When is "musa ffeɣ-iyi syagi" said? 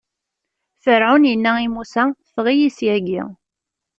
1.73-3.21